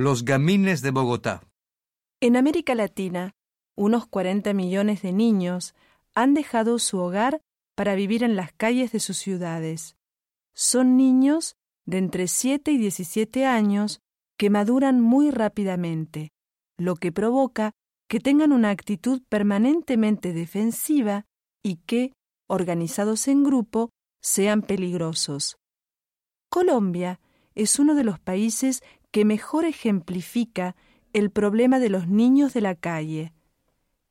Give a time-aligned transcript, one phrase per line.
[0.00, 1.42] Los gamines de Bogotá.
[2.20, 3.34] En América Latina,
[3.74, 5.74] unos 40 millones de niños
[6.14, 7.40] han dejado su hogar
[7.74, 9.96] para vivir en las calles de sus ciudades.
[10.54, 13.98] Son niños de entre 7 y 17 años
[14.38, 16.30] que maduran muy rápidamente,
[16.78, 17.72] lo que provoca
[18.08, 21.24] que tengan una actitud permanentemente defensiva
[21.60, 22.12] y que,
[22.46, 23.90] organizados en grupo,
[24.22, 25.56] sean peligrosos.
[26.48, 27.18] Colombia
[27.58, 30.76] es uno de los países que mejor ejemplifica
[31.12, 33.32] el problema de los niños de la calle.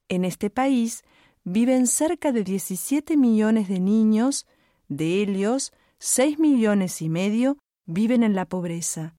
[0.10, 1.04] En este país
[1.46, 4.46] viven cerca de 17 millones de niños,
[4.90, 9.16] de ellos 6 millones y medio viven en la pobreza.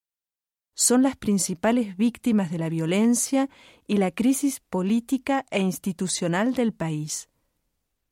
[0.75, 3.49] Son las principales víctimas de la violencia
[3.87, 7.31] y la crisis política e institucional del país.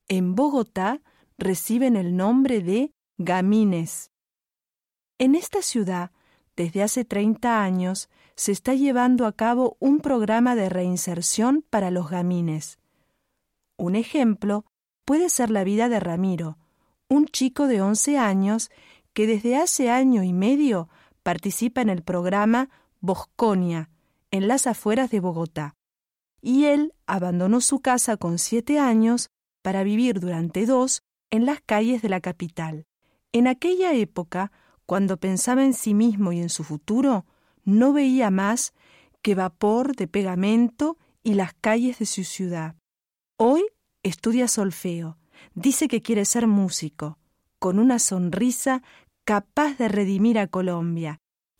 [0.08, 1.02] En Bogotá
[1.36, 4.10] reciben el nombre de gamines.
[5.18, 6.10] En esta ciudad,
[6.56, 12.10] desde hace 30 años, se está llevando a cabo un programa de reinserción para los
[12.10, 12.78] gamines.
[13.78, 14.66] Un ejemplo
[15.06, 16.58] puede ser la vida de Ramiro,
[17.08, 18.70] un chico de 11 años
[19.14, 20.90] que desde hace año y medio
[21.22, 22.68] participa en el programa
[23.00, 23.88] Bosconia,
[24.30, 25.74] en las afueras de Bogotá.
[26.42, 29.30] Y él abandonó su casa con siete años
[29.62, 32.84] para vivir durante dos en las calles de la capital.
[33.32, 34.52] En aquella época,
[34.86, 37.26] cuando pensaba en sí mismo y en su futuro,
[37.64, 38.72] no veía más
[39.20, 42.76] que vapor de pegamento y las calles de su ciudad.
[43.36, 43.66] Hoy
[44.04, 45.18] estudia solfeo,
[45.54, 47.18] dice que quiere ser músico,
[47.58, 48.82] con una sonrisa
[49.24, 51.18] capaz de redimir a Colombia,